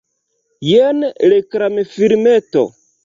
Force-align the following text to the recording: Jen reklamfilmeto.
Jen 0.69 1.05
reklamfilmeto. 1.33 2.65